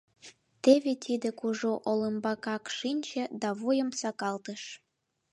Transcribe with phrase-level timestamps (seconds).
[0.63, 4.61] Теве тиде кужу олымбакак шинче да вуйым сакалтыш.